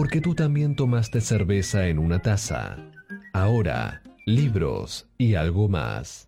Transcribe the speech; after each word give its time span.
porque 0.00 0.22
tú 0.22 0.34
también 0.34 0.76
tomaste 0.76 1.20
cerveza 1.20 1.88
en 1.88 1.98
una 1.98 2.22
taza. 2.22 2.78
Ahora, 3.34 4.00
libros 4.24 5.06
y 5.18 5.34
algo 5.34 5.68
más. 5.68 6.26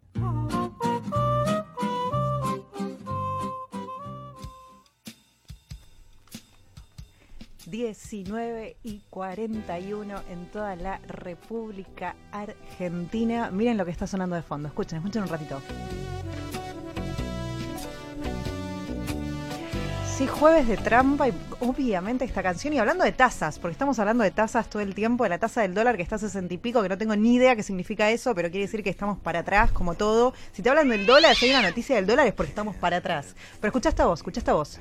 19 7.64 8.76
y 8.82 9.00
41 9.08 10.20
en 10.28 10.50
toda 10.50 10.76
la 10.76 10.98
República 11.08 12.14
Argentina. 12.30 13.50
Miren 13.50 13.78
lo 13.78 13.86
que 13.86 13.90
está 13.90 14.06
sonando 14.06 14.36
de 14.36 14.42
fondo. 14.42 14.68
Escuchen, 14.68 14.98
escuchen 14.98 15.22
un 15.22 15.28
ratito. 15.30 15.62
Sí, 20.16 20.26
jueves 20.26 20.68
de 20.68 20.76
trampa 20.76 21.28
y 21.28 21.32
obviamente 21.60 22.26
esta 22.26 22.42
canción. 22.42 22.74
Y 22.74 22.78
hablando 22.78 23.02
de 23.02 23.12
tasas, 23.12 23.58
porque 23.58 23.72
estamos 23.72 23.98
hablando 23.98 24.22
de 24.22 24.30
tasas 24.30 24.68
todo 24.68 24.82
el 24.82 24.94
tiempo, 24.94 25.24
de 25.24 25.30
la 25.30 25.38
tasa 25.38 25.62
del 25.62 25.72
dólar 25.72 25.96
que 25.96 26.02
está 26.02 26.16
a 26.16 26.18
60 26.18 26.52
y 26.52 26.58
pico, 26.58 26.82
que 26.82 26.90
no 26.90 26.98
tengo 26.98 27.16
ni 27.16 27.36
idea 27.36 27.56
qué 27.56 27.62
significa 27.62 28.10
eso, 28.10 28.34
pero 28.34 28.50
quiere 28.50 28.66
decir 28.66 28.82
que 28.82 28.90
estamos 28.90 29.18
para 29.18 29.38
atrás, 29.38 29.72
como 29.72 29.94
todo. 29.94 30.34
Si 30.52 30.60
te 30.60 30.68
hablan 30.68 30.90
del 30.90 31.06
dólar, 31.06 31.34
si 31.34 31.46
hay 31.46 31.52
una 31.52 31.62
noticia 31.62 31.96
del 31.96 32.06
dólar 32.06 32.26
es 32.26 32.34
porque 32.34 32.50
estamos 32.50 32.76
para 32.76 32.98
atrás. 32.98 33.34
Pero 33.58 33.70
escucha 33.70 33.88
esta 33.88 34.04
voz, 34.04 34.20
escucha 34.20 34.40
esta 34.40 34.52
voz. 34.52 34.78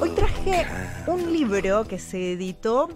Hoy 0.00 0.10
traje 0.10 0.66
un 1.06 1.32
libro 1.32 1.84
que 1.84 2.00
se 2.00 2.32
editó 2.32 2.88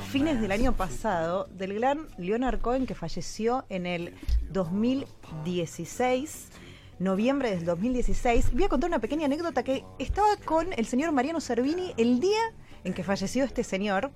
fines 0.00 0.40
del 0.40 0.52
año 0.52 0.74
pasado 0.74 1.48
del 1.50 1.74
gran 1.74 2.06
Leonard 2.18 2.60
Cohen 2.60 2.86
que 2.86 2.94
falleció 2.94 3.64
en 3.68 3.86
el 3.86 4.14
2016 4.50 6.50
noviembre 6.98 7.50
del 7.50 7.64
2016. 7.64 8.52
Voy 8.52 8.64
a 8.64 8.68
contar 8.68 8.90
una 8.90 8.98
pequeña 8.98 9.26
anécdota 9.26 9.62
que 9.62 9.84
estaba 9.98 10.36
con 10.44 10.72
el 10.72 10.86
señor 10.86 11.12
Mariano 11.12 11.40
Servini 11.40 11.94
el 11.96 12.20
día 12.20 12.40
en 12.84 12.92
que 12.92 13.04
falleció 13.04 13.44
este 13.44 13.64
señor. 13.64 14.10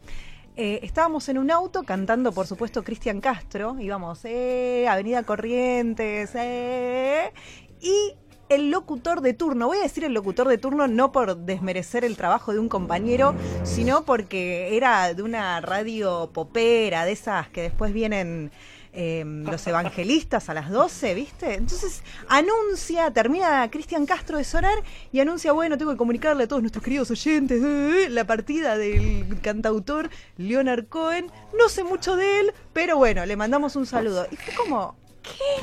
Eh, 0.57 0.81
estábamos 0.83 1.29
en 1.29 1.39
un 1.39 1.51
auto 1.51 1.83
cantando, 1.83 2.33
por 2.33 2.47
supuesto, 2.47 2.83
Cristian 2.83 3.21
Castro. 3.21 3.77
Íbamos, 3.81 4.25
eh, 4.25 4.87
Avenida 4.89 5.23
Corrientes, 5.23 6.35
eh, 6.35 7.33
y 7.81 8.15
el 8.55 8.71
locutor 8.71 9.21
de 9.21 9.33
turno. 9.33 9.67
Voy 9.67 9.79
a 9.79 9.83
decir 9.83 10.05
el 10.05 10.13
locutor 10.13 10.49
de 10.49 10.59
turno 10.59 10.87
no 10.87 11.13
por 11.13 11.37
desmerecer 11.37 12.05
el 12.05 12.17
trabajo 12.17 12.53
de 12.53 12.59
un 12.59 12.69
compañero, 12.69 13.35
sino 13.65 14.05
porque 14.05 14.77
era 14.77 15.15
de 15.15 15.23
una 15.23 15.61
radio 15.61 16.31
popera, 16.33 17.05
de 17.05 17.13
esas 17.13 17.49
que 17.49 17.63
después 17.63 17.93
vienen 17.93 18.51
em, 18.93 19.45
los 19.45 19.67
evangelistas 19.67 20.51
a 20.51 20.55
las 20.55 20.71
12, 20.71 21.15
¿viste? 21.15 21.55
Entonces 21.55 22.03
anuncia, 22.29 23.11
termina 23.11 23.71
Cristian 23.71 24.05
Castro 24.05 24.37
de 24.37 24.45
sonar 24.45 24.83
y 25.13 25.21
anuncia, 25.21 25.53
bueno, 25.53 25.79
tengo 25.79 25.93
que 25.93 25.97
comunicarle 25.97 26.45
a 26.45 26.49
todos 26.49 26.63
nuestros 26.63 26.85
queridos 26.85 27.11
oyentes 27.11 27.63
eh, 27.65 28.09
la 28.11 28.27
partida 28.27 28.77
del 28.77 29.41
cantautor 29.41 30.11
Leonard 30.37 30.87
Cohen. 30.89 31.31
No 31.59 31.69
sé 31.69 31.85
mucho 31.85 32.17
de 32.17 32.41
él, 32.41 32.53
pero 32.73 32.97
bueno, 32.99 33.25
le 33.25 33.37
mandamos 33.37 33.77
un 33.77 33.87
saludo. 33.87 34.27
Y 34.31 34.37
fue 34.37 34.55
como, 34.55 34.95
¿qué? 35.23 35.63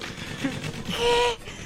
¿Qué? 0.87 1.58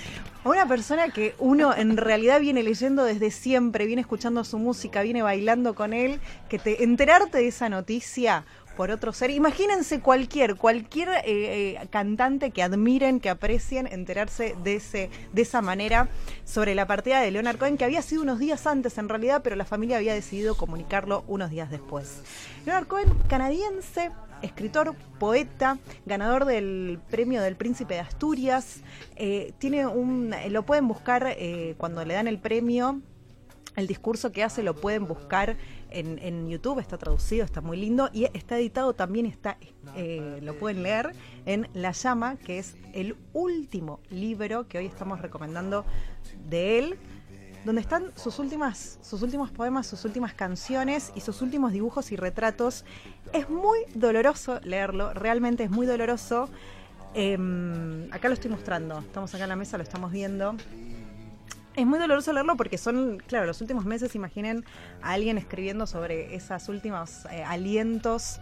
A 0.44 0.50
una 0.50 0.68
persona 0.68 1.10
que 1.10 1.36
uno 1.40 1.74
en 1.76 1.98
realidad 1.98 2.40
viene 2.40 2.64
leyendo 2.64 3.04
desde 3.04 3.32
siempre, 3.32 3.86
viene 3.86 4.02
escuchando 4.02 4.44
su 4.44 4.58
música, 4.58 5.02
viene 5.02 5.22
bailando 5.22 5.74
con 5.74 5.94
él, 5.94 6.20
que 6.50 6.60
te 6.60 6.84
enterarte 6.84 7.38
de 7.38 7.48
esa 7.48 7.70
noticia 7.70 8.46
por 8.76 8.92
otro 8.92 9.14
ser. 9.14 9.30
Imagínense 9.30 10.00
cualquier, 10.00 10.56
cualquier 10.56 11.10
eh, 11.10 11.24
eh, 11.26 11.88
cantante 11.90 12.52
que 12.52 12.64
admiren, 12.64 13.20
que 13.20 13.30
aprecien, 13.30 13.88
enterarse 13.88 14.56
de 14.64 14.76
ese, 14.76 15.10
de 15.32 15.42
esa 15.42 15.62
manera 15.62 16.10
sobre 16.44 16.76
la 16.76 16.88
partida 16.88 17.22
de 17.22 17.32
Leonard 17.32 17.58
Cohen, 17.58 17.78
que 17.78 17.86
había 17.86 18.02
sido 18.02 18.24
unos 18.24 18.40
días 18.40 18.66
antes 18.68 18.98
en 18.98 19.10
realidad, 19.10 19.42
pero 19.44 19.56
la 19.56 19.66
familia 19.66 19.98
había 19.98 20.14
decidido 20.14 20.56
comunicarlo 20.56 21.24
unos 21.28 21.52
días 21.52 21.70
después. 21.70 22.22
Leonard 22.66 22.88
Cohen, 22.88 23.14
canadiense, 23.30 24.12
escritor, 24.44 24.96
poeta, 25.20 25.80
ganador 26.06 26.46
del 26.46 27.00
premio 27.10 27.42
del 27.42 27.56
Príncipe 27.56 27.96
de 27.96 28.02
Asturias. 28.02 28.82
Eh, 29.16 29.54
tiene 29.58 29.88
un, 29.88 30.36
lo 30.50 30.64
pueden 30.64 30.88
buscar 30.88 31.26
eh, 31.38 31.76
cuando 31.78 32.06
le 32.06 32.14
dan 32.14 32.28
el 32.28 32.38
premio. 32.38 33.02
El 33.76 33.88
discurso 33.88 34.32
que 34.32 34.44
hace 34.44 34.62
lo 34.62 34.76
pueden 34.76 35.08
buscar 35.08 35.58
en, 35.90 36.50
YouTube, 36.50 36.80
está 36.80 36.98
traducido, 36.98 37.44
está 37.44 37.62
muy 37.62 37.78
lindo 37.78 38.10
y 38.14 38.26
está 38.34 38.58
editado 38.58 38.94
también, 38.94 39.26
está, 39.26 39.58
eh, 39.96 40.40
lo 40.42 40.58
pueden 40.58 40.84
leer 40.84 41.14
en 41.46 41.68
La 41.74 41.92
Llama, 41.92 42.36
que 42.38 42.60
es 42.60 42.76
el 42.94 43.16
último 43.34 44.00
libro 44.10 44.68
que 44.68 44.78
hoy 44.78 44.86
estamos 44.86 45.22
recomendando 45.22 45.86
de 46.50 46.80
él 46.80 46.98
donde 47.66 47.82
están 47.82 48.12
sus 48.16 48.40
últimas, 48.40 49.00
sus 49.02 49.22
últimos 49.22 49.52
poemas, 49.52 49.88
sus 49.88 50.04
últimas 50.06 50.34
canciones 50.34 51.12
y 51.16 51.22
sus 51.22 51.42
últimos 51.42 51.72
dibujos 51.72 52.12
y 52.12 52.16
retratos. 52.16 52.86
Es 53.32 53.50
muy 53.50 53.80
doloroso 53.94 54.60
leerlo, 54.64 55.14
realmente 55.14 55.64
es 55.64 55.72
muy 55.72 55.86
doloroso. 55.86 56.50
Em, 57.14 58.12
acá 58.12 58.28
lo 58.28 58.34
estoy 58.34 58.52
mostrando, 58.52 59.00
estamos 59.00 59.34
acá 59.34 59.44
en 59.44 59.50
la 59.50 59.56
mesa, 59.56 59.78
lo 59.78 59.84
estamos 59.84 60.12
viendo. 60.12 60.56
Es 61.76 61.86
muy 61.86 62.00
doloroso 62.00 62.34
leerlo 62.34 62.56
porque 62.56 62.78
son, 62.78 63.18
claro, 63.26 63.46
los 63.46 63.62
últimos 63.62 63.86
meses, 63.86 64.14
imaginen 64.16 64.64
a 65.02 65.14
alguien 65.14 65.38
escribiendo 65.38 65.88
sobre 65.88 66.36
esos 66.36 66.70
últimos 66.70 67.26
eh, 67.32 67.44
alientos 67.44 68.40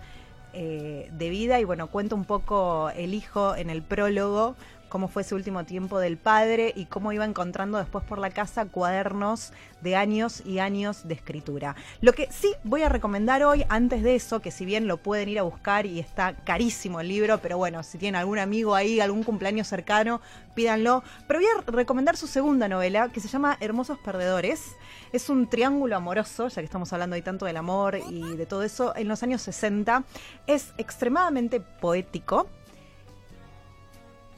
eh, 0.53 1.09
de 1.13 1.29
vida 1.29 1.59
y 1.61 1.63
bueno, 1.63 1.87
cuenta 1.87 2.15
un 2.15 2.25
poco 2.25 2.89
el 2.89 3.13
hijo 3.13 3.55
en 3.55 3.69
el 3.69 3.81
prólogo 3.81 4.55
cómo 4.91 5.07
fue 5.07 5.22
ese 5.22 5.35
último 5.35 5.63
tiempo 5.63 6.00
del 6.00 6.18
padre 6.18 6.74
y 6.75 6.85
cómo 6.85 7.13
iba 7.13 7.24
encontrando 7.24 7.78
después 7.78 8.03
por 8.03 8.19
la 8.19 8.29
casa 8.29 8.66
cuadernos 8.66 9.53
de 9.79 9.96
años 9.96 10.44
y 10.46 10.59
años 10.59 11.07
de 11.07 11.13
escritura. 11.13 11.78
Lo 12.02 12.12
que 12.12 12.28
sí 12.29 12.53
voy 12.66 12.84
a 12.84 12.90
recomendar 12.90 13.41
hoy, 13.41 13.63
antes 13.69 14.03
de 14.03 14.16
eso, 14.16 14.41
que 14.41 14.52
si 14.52 14.66
bien 14.66 14.88
lo 14.88 14.97
pueden 14.97 15.29
ir 15.29 15.40
a 15.40 15.44
buscar 15.44 15.85
y 15.85 15.97
está 16.00 16.35
carísimo 16.35 17.00
el 17.00 17.07
libro, 17.07 17.38
pero 17.38 17.57
bueno, 17.57 17.84
si 17.84 17.97
tienen 17.97 18.19
algún 18.19 18.38
amigo 18.38 18.75
ahí, 18.75 19.00
algún 19.00 19.24
cumpleaños 19.24 19.69
cercano, 19.69 20.19
pídanlo. 20.56 21.03
Pero 21.25 21.40
voy 21.40 21.47
a 21.47 21.72
recomendar 21.72 22.18
su 22.18 22.28
segunda 22.28 22.68
novela, 22.68 23.08
que 23.13 23.22
se 23.22 23.29
llama 23.29 23.58
Hermosos 23.62 23.97
Perdedores. 23.97 24.75
Es 25.13 25.29
un 25.29 25.50
triángulo 25.50 25.96
amoroso, 25.96 26.50
ya 26.50 26.56
que 26.56 26.66
estamos 26.66 26.91
hablando 26.91 27.16
hoy 27.16 27.22
tanto 27.22 27.46
del 27.46 27.56
amor 27.56 27.97
y 28.09 28.35
de 28.35 28.46
todo 28.46 28.63
eso, 28.63 28.94
en 28.97 29.08
los 29.08 29.23
años 29.23 29.41
60. 29.41 30.03
Es 30.47 30.73
extremadamente 30.78 31.62
poético 31.62 32.50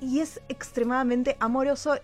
y 0.03 0.19
es 0.19 0.41
extremadamente 0.50 1.38
amoroso. 1.40 1.96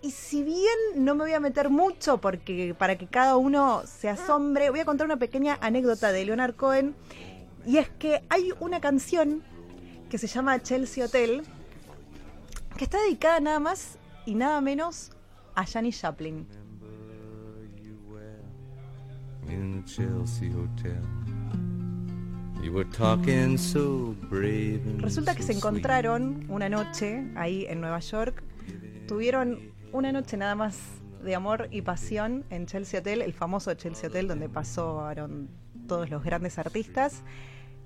Y 0.00 0.10
si 0.10 0.42
bien 0.42 0.76
no 0.96 1.14
me 1.14 1.24
voy 1.24 1.32
a 1.32 1.40
meter 1.40 1.70
mucho 1.70 2.18
porque 2.20 2.74
para 2.76 2.96
que 2.96 3.06
cada 3.06 3.36
uno 3.36 3.82
se 3.86 4.08
asombre, 4.08 4.70
voy 4.70 4.80
a 4.80 4.84
contar 4.84 5.06
una 5.06 5.16
pequeña 5.16 5.58
anécdota 5.60 6.12
de 6.12 6.24
Leonard 6.24 6.54
Cohen. 6.54 6.94
Y 7.66 7.78
es 7.78 7.88
que 7.90 8.22
hay 8.28 8.52
una 8.60 8.80
canción 8.80 9.42
que 10.10 10.18
se 10.18 10.26
llama 10.26 10.60
Chelsea 10.62 11.04
Hotel, 11.04 11.42
que 12.76 12.84
está 12.84 13.00
dedicada 13.00 13.40
nada 13.40 13.60
más 13.60 13.98
y 14.26 14.34
nada 14.34 14.60
menos 14.60 15.10
a 15.54 15.64
Janis 15.64 16.00
Chaplin. 16.00 16.46
Resulta 24.98 25.34
que 25.34 25.42
se 25.42 25.52
encontraron 25.52 26.46
una 26.48 26.68
noche 26.68 27.24
ahí 27.34 27.66
en 27.68 27.80
Nueva 27.80 27.98
York. 27.98 28.42
Tuvieron 29.08 29.72
una 29.92 30.12
noche 30.12 30.36
nada 30.36 30.54
más 30.54 30.78
de 31.24 31.34
amor 31.34 31.68
y 31.70 31.82
pasión 31.82 32.44
en 32.50 32.66
Chelsea 32.66 33.00
Hotel, 33.00 33.20
el 33.20 33.32
famoso 33.32 33.74
Chelsea 33.74 34.08
Hotel 34.08 34.28
donde 34.28 34.48
pasaron 34.48 35.48
todos 35.88 36.08
los 36.08 36.22
grandes 36.22 36.58
artistas. 36.58 37.22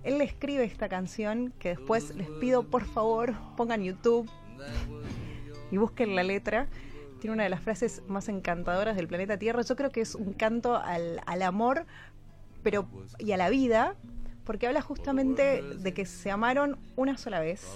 Él 0.05 0.19
le 0.19 0.25
escribe 0.25 0.65
esta 0.65 0.89
canción 0.89 1.55
que 1.59 1.71
después 1.71 2.15
les 2.15 2.29
pido 2.29 2.63
por 2.63 2.85
favor 2.85 3.35
pongan 3.57 3.83
YouTube 3.83 4.31
y 5.71 5.79
busquen 5.79 6.15
la 6.15 6.23
letra. 6.23 6.69
Tiene 7.21 7.33
una 7.33 7.45
de 7.45 7.49
las 7.49 7.61
frases 7.61 8.03
más 8.09 8.29
encantadoras 8.29 8.95
del 8.95 9.09
planeta 9.09 9.39
Tierra. 9.39 9.63
Yo 9.63 9.75
creo 9.75 9.91
que 9.91 10.03
es 10.03 10.15
un 10.15 10.35
canto 10.35 10.77
al, 10.77 11.23
al 11.27 11.43
amor 11.43 11.87
pero, 12.67 12.89
y 13.21 13.31
a 13.31 13.37
la 13.37 13.49
vida, 13.49 13.95
porque 14.47 14.69
habla 14.69 14.81
justamente 14.81 15.61
de 15.61 15.93
que 15.93 16.07
se 16.07 16.31
amaron 16.31 16.79
una 16.95 17.19
sola 17.19 17.41
vez 17.41 17.67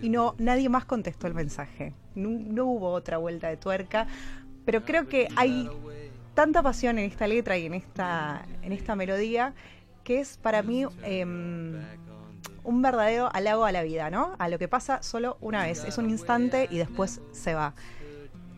y 0.00 0.08
no 0.08 0.34
nadie 0.38 0.68
más 0.68 0.84
contestó 0.84 1.26
el 1.26 1.34
mensaje. 1.34 1.92
No, 2.14 2.64
hubo 2.64 2.92
otra 2.92 3.18
vuelta 3.18 3.48
de 3.48 3.56
tuerca, 3.56 4.06
pero 4.64 4.84
creo 4.84 5.08
que 5.08 5.28
hay 5.36 5.68
tanta 6.34 6.62
pasión 6.62 6.98
en 6.98 7.10
esta 7.10 7.26
letra 7.26 7.58
y 7.58 7.66
en 7.66 7.74
esta, 7.74 8.46
en 8.62 8.72
esta 8.72 8.94
melodía 8.94 9.52
que 10.04 10.20
es 10.20 10.38
para 10.38 10.62
mí 10.62 10.84
em, 11.02 11.80
un 12.62 12.82
verdadero 12.82 13.28
halago 13.34 13.64
a 13.64 13.72
la 13.72 13.82
vida, 13.82 14.08
¿no? 14.08 14.34
A 14.38 14.48
lo 14.48 14.58
que 14.58 14.68
pasa 14.68 15.02
solo 15.02 15.36
una 15.40 15.64
vez, 15.64 15.84
es 15.84 15.98
un 15.98 16.08
instante 16.08 16.68
y 16.70 16.78
después 16.78 17.20
se 17.32 17.54
va. 17.54 17.74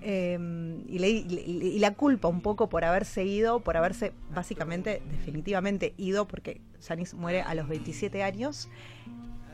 Em, 0.07 0.85
y, 0.87 1.79
la 1.79 1.95
culpa 1.95 2.29
un 2.29 2.43
poco 2.43 2.69
por 2.69 2.85
haberse 2.85 3.25
ido, 3.25 3.61
por 3.61 3.79
haberse 3.79 4.13
básicamente, 4.35 5.01
definitivamente 5.11 5.95
ido, 5.97 6.29
porque 6.29 6.61
Janis 6.87 7.15
muere 7.15 7.41
a 7.41 7.55
los 7.55 7.69
27 7.69 8.23
años. 8.23 8.69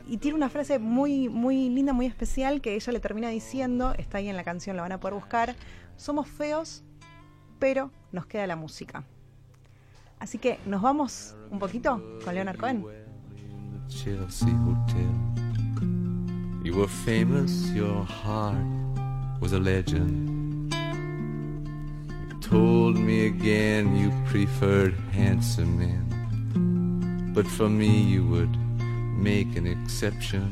Y 0.09 0.17
tiene 0.17 0.35
una 0.35 0.49
frase 0.49 0.77
muy, 0.77 1.29
muy 1.29 1.69
linda, 1.69 1.93
muy 1.93 2.05
especial, 2.05 2.59
que 2.59 2.75
ella 2.75 2.91
le 2.91 2.99
termina 2.99 3.29
diciendo, 3.29 3.93
está 3.97 4.17
ahí 4.17 4.27
en 4.27 4.35
la 4.35 4.43
canción, 4.43 4.75
la 4.75 4.81
van 4.81 4.91
a 4.91 4.99
poder 4.99 5.13
buscar, 5.13 5.55
somos 5.95 6.27
feos, 6.27 6.83
pero 7.57 7.89
nos 8.11 8.25
queda 8.25 8.45
la 8.45 8.57
música. 8.57 9.05
Así 10.19 10.37
que 10.37 10.59
nos 10.65 10.81
vamos 10.81 11.33
un 11.49 11.59
poquito 11.59 12.03
con 12.25 12.35
Leonard 12.35 12.57
Cohen. 12.57 12.85
You 16.63 16.75
were 16.75 16.87
famous, 16.87 17.71
your 17.73 18.05
heart 18.05 18.57
was 19.39 19.53
a 19.53 19.59
legend. 19.59 20.30
Told 22.51 22.97
me 22.97 23.27
again 23.27 23.95
you 23.95 24.11
preferred 24.25 24.93
handsome 25.13 25.79
men, 25.79 27.31
but 27.33 27.47
for 27.47 27.69
me 27.69 28.01
you 28.01 28.25
would 28.27 28.53
make 29.17 29.55
an 29.55 29.65
exception. 29.65 30.51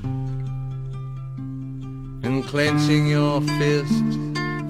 And 2.24 2.46
clenching 2.46 3.08
your 3.08 3.42
fist 3.42 4.02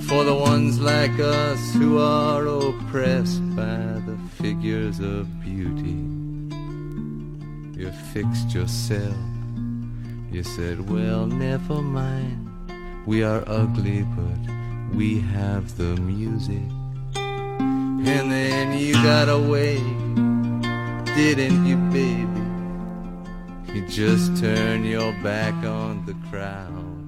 for 0.10 0.24
the 0.24 0.34
ones 0.34 0.80
like 0.80 1.20
us 1.20 1.72
who 1.74 2.00
are 2.00 2.48
oppressed 2.48 3.48
by 3.56 4.02
the 4.08 4.18
figures 4.42 5.00
of 5.00 5.28
beauty. 5.40 6.02
You 7.80 7.92
fixed 8.12 8.56
yourself. 8.56 9.16
You 10.32 10.42
said, 10.42 10.90
well, 10.90 11.28
never 11.28 11.80
mind. 11.80 12.50
We 13.06 13.22
are 13.22 13.44
ugly, 13.46 14.02
but 14.18 14.96
we 14.96 15.20
have 15.20 15.78
the 15.78 15.96
music. 16.02 16.64
And 18.06 18.32
then 18.32 18.78
you 18.78 18.94
got 18.94 19.30
away, 19.30 19.78
didn't 21.16 21.66
you, 21.66 21.78
baby? 21.92 22.40
You 23.74 23.88
just 23.88 24.38
turned 24.38 24.86
your 24.86 25.12
back 25.22 25.54
on 25.66 26.06
the 26.06 26.16
crowd. 26.30 26.99